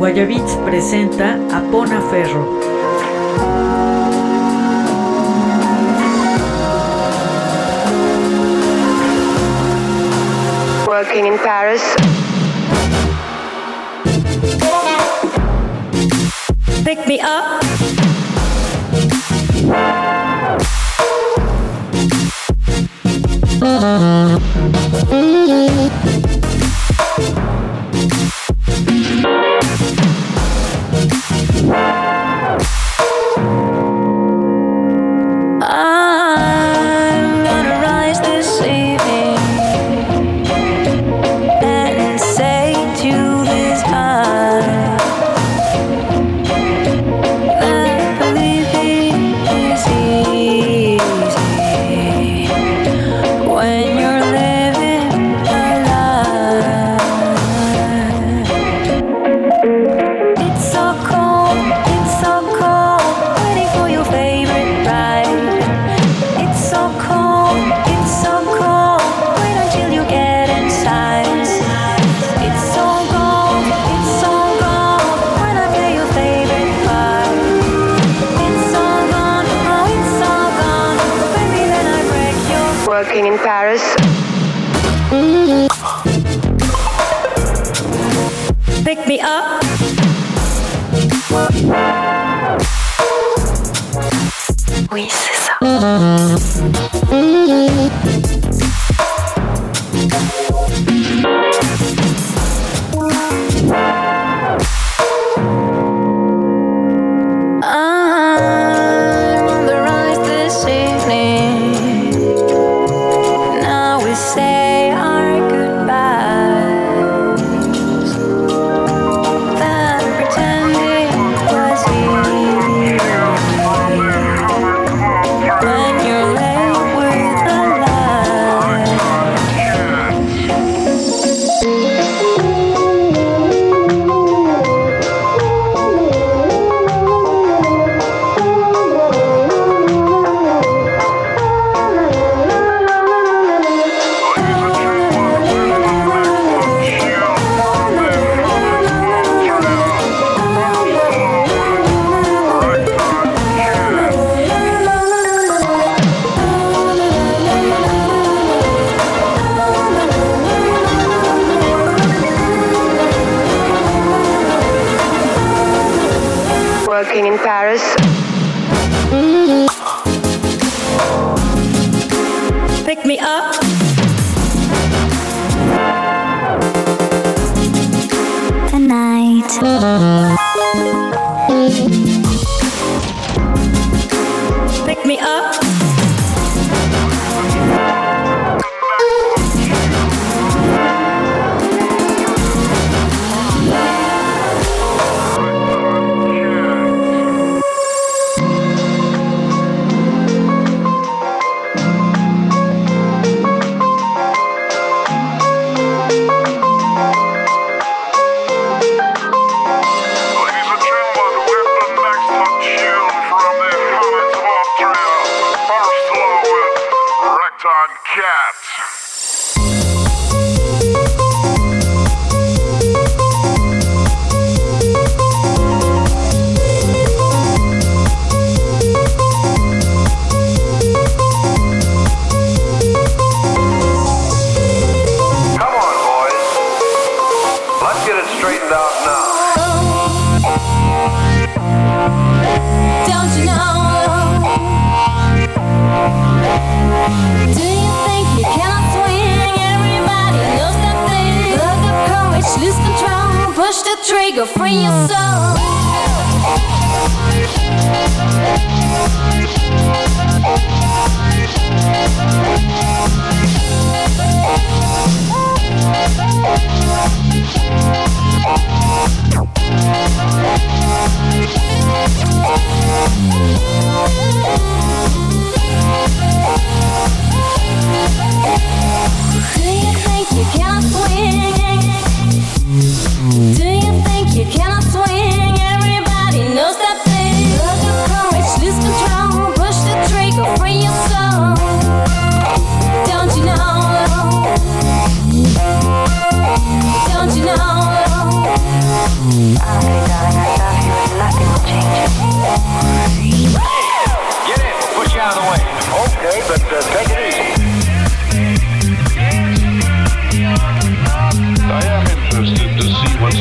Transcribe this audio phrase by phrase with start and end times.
[0.00, 2.58] Guayabits presenta a Pona Ferro.
[10.88, 11.82] Working in Paris.
[16.82, 17.60] Pick me up.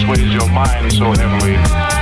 [0.10, 1.99] weighs your mind so heavily.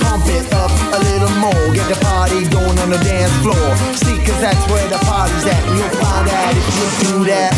[0.00, 3.76] Pump it up a little more, get the party going on the dance floor.
[3.94, 5.64] See, cause that's where the party's at.
[5.68, 7.54] You'll find out if you do that.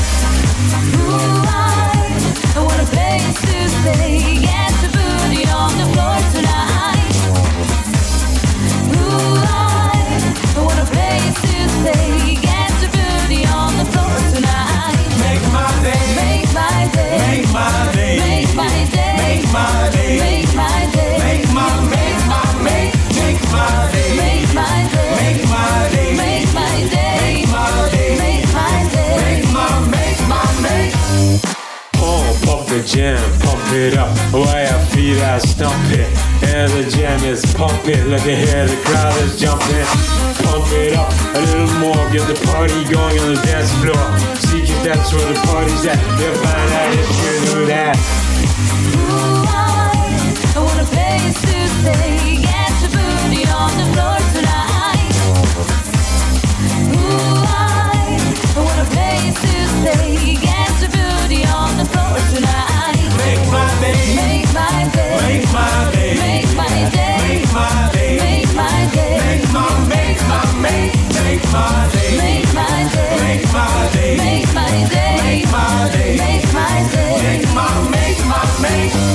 [0.96, 2.12] Ooh, I,
[2.54, 4.40] I want a place to stay.
[4.42, 7.08] Get your booty on the floor tonight.
[9.00, 12.27] Ooh, I want a place to stay.
[32.98, 34.10] Jam, pump it up.
[34.34, 36.10] While your feet are stomping,
[36.42, 38.02] and the jam is pumping.
[38.10, 39.86] Look at here, the crowd is jumping.
[40.42, 41.06] Pump it up
[41.38, 44.04] a little more, get the party going on the dance floor.
[44.42, 46.00] See, 'cause that's where the party's at.
[46.18, 47.94] You'll find out if you do that.
[48.98, 50.02] Ooh, I,
[50.56, 52.42] I want a place to stay.
[52.50, 55.14] Get your booty on the floor tonight.
[56.98, 58.18] Ooh, I,
[58.56, 60.34] I want a place to stay.
[60.46, 62.67] Get your booty on the floor tonight.
[78.60, 79.07] Make.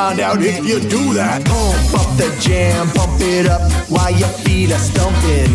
[0.00, 1.44] Find out if you do that.
[1.44, 3.60] Pump up the jam, pump it up
[3.92, 5.52] while your feet are stumping.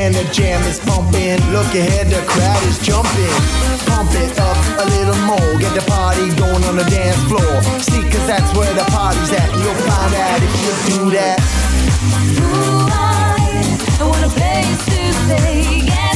[0.00, 1.36] And the jam is pumping.
[1.52, 3.36] Look ahead, the crowd is jumping.
[3.92, 5.50] Pump it up a little more.
[5.60, 7.52] Get the party going on the dance floor.
[7.84, 9.50] See, cause that's where the party's at.
[9.60, 11.38] You'll find out if you do that.
[12.40, 13.36] Ooh, I,
[14.00, 15.84] I want a place to stay.
[15.84, 16.11] Get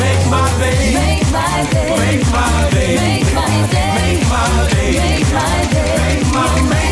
[0.00, 6.22] Make my day, make my day, make my day, make my day, make my day,
[6.32, 6.85] my day.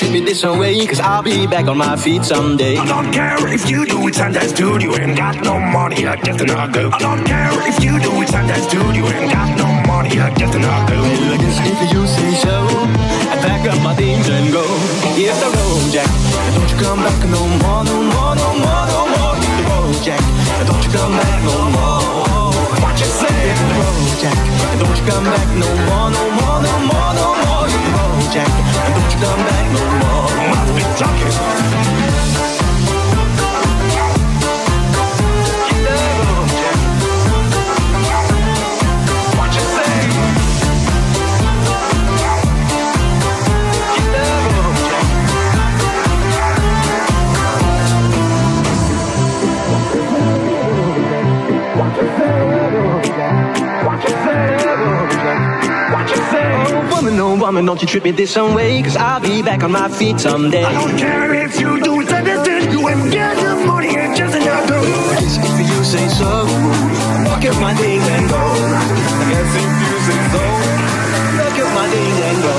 [0.00, 2.76] Treat me this way Cause I'll be back on my feet someday.
[2.76, 6.06] I don't care if you do it and that's dude, you ain't got no money,
[6.06, 6.88] I just not go.
[6.90, 10.18] I don't care if you do it and that's dude, you ain't got no money,
[10.18, 10.96] I just not go.
[11.02, 12.56] Well, I guess if you say so.
[13.32, 14.64] I pack up my things and go.
[15.20, 16.10] Hit the road, Jack.
[16.56, 19.34] Don't you come back no more, no more, no more, no more.
[19.36, 20.24] Hit the road, Jack.
[20.64, 22.00] Don't you come back no more.
[22.80, 23.28] What you say?
[23.28, 24.40] Hit the road, Jack.
[24.80, 27.19] Don't you come back no more, no more, no more, no more
[28.32, 32.49] Hit the road, Jack And don't you come back no more Must be talking
[57.50, 60.20] woman, don't you trip me this some way Cause I'll be back on my feet
[60.20, 60.62] someday.
[60.62, 63.90] I don't care if you do it and that's it, you ain't got no money,
[63.98, 64.78] and just not go.
[65.18, 66.30] Yes, if you say so.
[67.26, 68.38] Pack up my things and go.
[68.38, 70.42] I guess if you say so,
[71.38, 72.56] Pack up my things and go.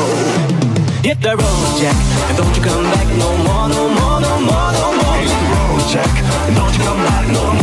[1.08, 4.72] Hit the road, Jack And don't you come back no more, no more, no more,
[4.76, 5.16] no more.
[5.24, 6.16] Hit the road, Jack
[6.48, 7.61] And don't you come back no more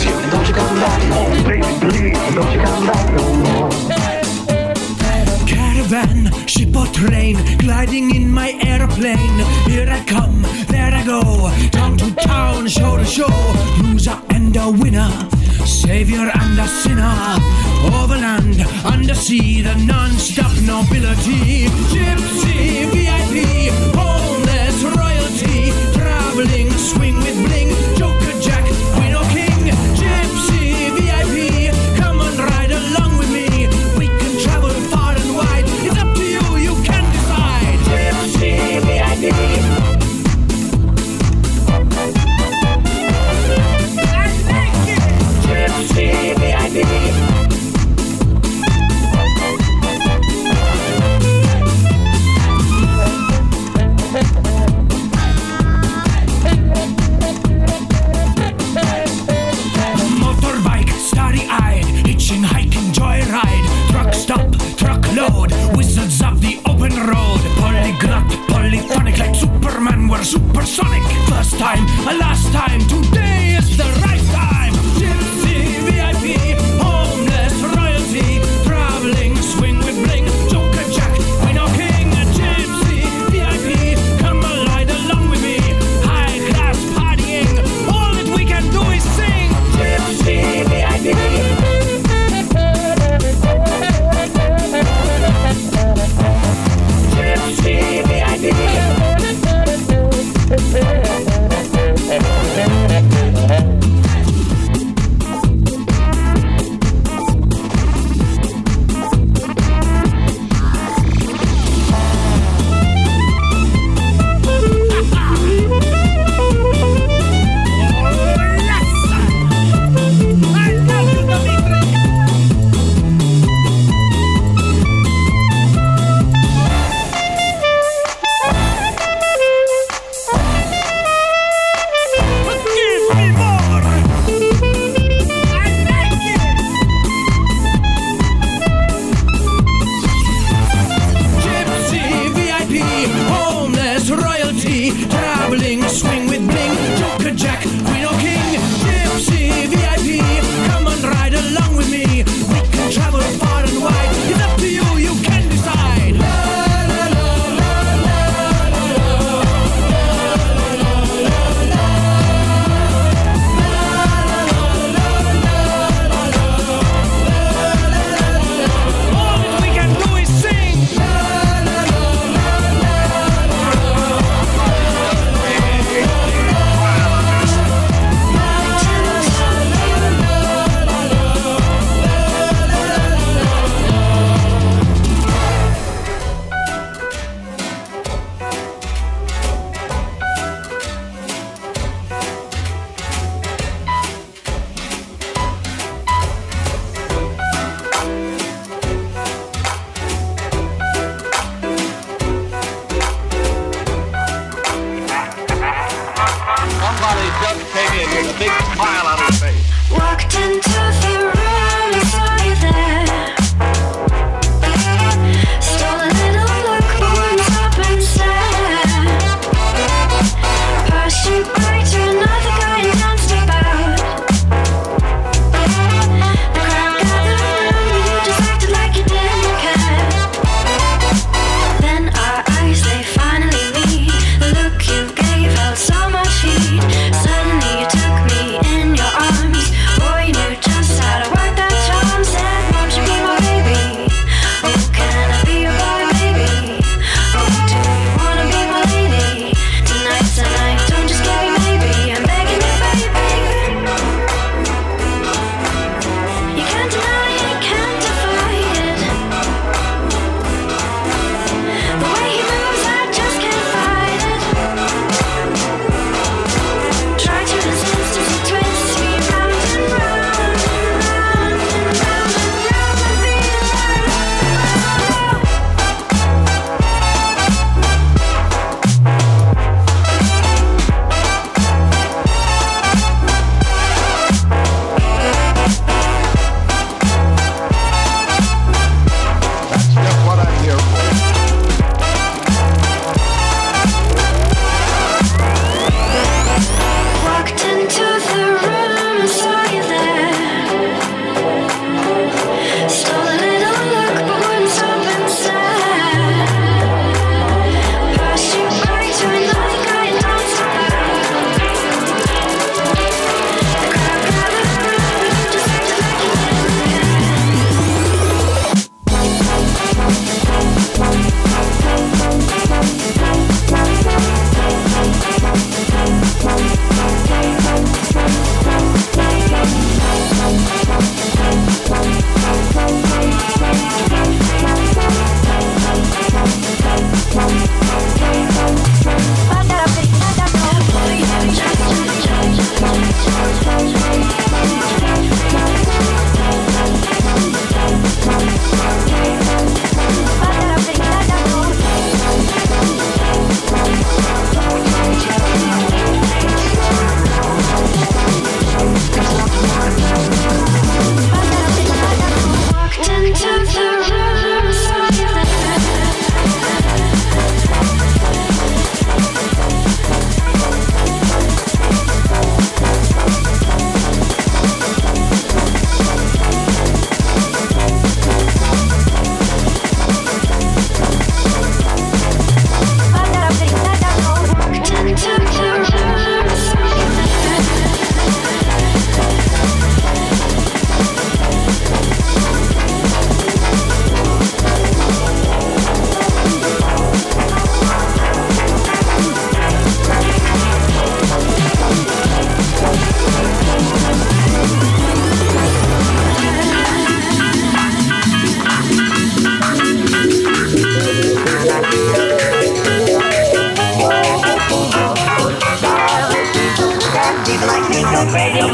[0.00, 0.30] understand you.
[0.30, 2.34] Don't you come back Oh, baby, please.
[2.34, 3.70] Don't you come back no more
[5.46, 9.38] Caravan, ship or train, gliding in my aeroplane.
[9.66, 11.22] Here I come, there I go,
[11.70, 13.26] town to town, show to show.
[13.82, 15.10] Loser and a winner,
[15.66, 17.36] savior and a sinner.
[17.92, 21.66] Overland, undersea, the non-stop nobility.
[21.90, 24.39] Gypsy, VIP, homeless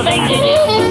[0.06, 0.86] Bem-vindos!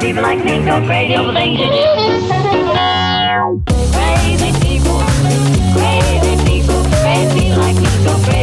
[0.00, 1.72] People like me crazy things you do.
[4.62, 5.00] People,
[5.74, 8.35] crazy people, crazy people like me go crazy.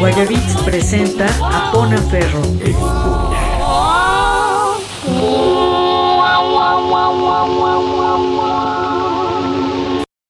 [0.00, 2.40] Guayabits presenta a Pona Ferro.